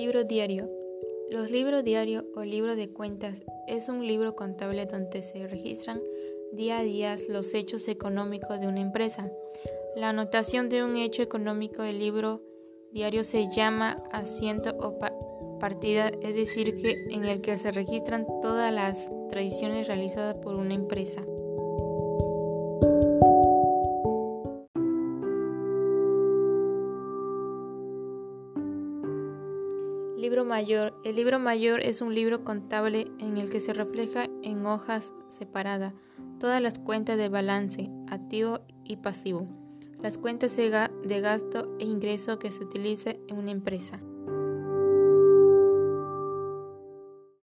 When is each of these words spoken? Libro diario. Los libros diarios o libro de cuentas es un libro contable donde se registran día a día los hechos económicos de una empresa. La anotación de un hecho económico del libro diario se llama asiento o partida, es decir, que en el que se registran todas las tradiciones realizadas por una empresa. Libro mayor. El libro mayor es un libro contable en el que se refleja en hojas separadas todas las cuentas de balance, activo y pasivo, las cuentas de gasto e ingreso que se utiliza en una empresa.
Libro 0.00 0.24
diario. 0.24 0.66
Los 1.30 1.50
libros 1.50 1.84
diarios 1.84 2.24
o 2.34 2.42
libro 2.42 2.74
de 2.74 2.88
cuentas 2.88 3.42
es 3.68 3.90
un 3.90 4.06
libro 4.06 4.34
contable 4.34 4.86
donde 4.86 5.20
se 5.20 5.46
registran 5.46 6.00
día 6.52 6.78
a 6.78 6.82
día 6.82 7.16
los 7.28 7.52
hechos 7.52 7.86
económicos 7.86 8.58
de 8.60 8.66
una 8.66 8.80
empresa. 8.80 9.30
La 9.96 10.08
anotación 10.08 10.70
de 10.70 10.82
un 10.82 10.96
hecho 10.96 11.20
económico 11.20 11.82
del 11.82 11.98
libro 11.98 12.40
diario 12.92 13.24
se 13.24 13.50
llama 13.50 14.02
asiento 14.10 14.70
o 14.80 14.98
partida, 15.58 16.10
es 16.22 16.34
decir, 16.34 16.80
que 16.80 16.96
en 17.10 17.26
el 17.26 17.42
que 17.42 17.58
se 17.58 17.70
registran 17.70 18.26
todas 18.40 18.72
las 18.72 19.12
tradiciones 19.28 19.86
realizadas 19.86 20.36
por 20.36 20.54
una 20.54 20.72
empresa. 20.72 21.22
Libro 30.20 30.44
mayor. 30.44 31.00
El 31.02 31.16
libro 31.16 31.38
mayor 31.38 31.80
es 31.80 32.02
un 32.02 32.14
libro 32.14 32.44
contable 32.44 33.10
en 33.20 33.38
el 33.38 33.48
que 33.48 33.58
se 33.58 33.72
refleja 33.72 34.26
en 34.42 34.66
hojas 34.66 35.14
separadas 35.28 35.94
todas 36.38 36.60
las 36.60 36.78
cuentas 36.78 37.16
de 37.16 37.30
balance, 37.30 37.88
activo 38.06 38.60
y 38.84 38.96
pasivo, 38.96 39.48
las 40.02 40.18
cuentas 40.18 40.54
de 40.56 41.20
gasto 41.20 41.74
e 41.78 41.86
ingreso 41.86 42.38
que 42.38 42.52
se 42.52 42.62
utiliza 42.62 43.12
en 43.28 43.38
una 43.38 43.50
empresa. 43.50 43.98